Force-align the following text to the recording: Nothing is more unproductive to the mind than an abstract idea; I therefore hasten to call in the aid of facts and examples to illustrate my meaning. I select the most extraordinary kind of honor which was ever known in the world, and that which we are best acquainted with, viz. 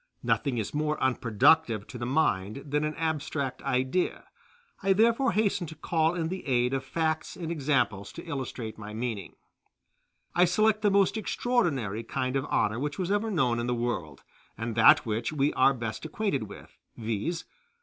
Nothing 0.23 0.57
is 0.57 0.73
more 0.73 0.99
unproductive 0.99 1.85
to 1.85 1.99
the 1.99 2.07
mind 2.07 2.63
than 2.65 2.83
an 2.83 2.95
abstract 2.95 3.61
idea; 3.61 4.23
I 4.81 4.93
therefore 4.93 5.33
hasten 5.33 5.67
to 5.67 5.75
call 5.75 6.15
in 6.15 6.29
the 6.29 6.43
aid 6.47 6.73
of 6.73 6.83
facts 6.83 7.35
and 7.35 7.51
examples 7.51 8.11
to 8.13 8.25
illustrate 8.25 8.79
my 8.79 8.95
meaning. 8.95 9.35
I 10.33 10.45
select 10.45 10.81
the 10.81 10.89
most 10.89 11.17
extraordinary 11.17 12.01
kind 12.01 12.35
of 12.35 12.47
honor 12.49 12.79
which 12.79 12.97
was 12.97 13.11
ever 13.11 13.29
known 13.29 13.59
in 13.59 13.67
the 13.67 13.75
world, 13.75 14.23
and 14.57 14.73
that 14.73 15.05
which 15.05 15.31
we 15.31 15.53
are 15.53 15.71
best 15.71 16.03
acquainted 16.03 16.49
with, 16.49 16.75
viz. 16.97 17.45